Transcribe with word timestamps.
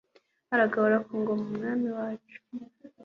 aragahora 0.53 0.97
ku 1.05 1.11
ngoma 1.21 1.45
umwami 1.51 1.89
wacu 1.97 2.37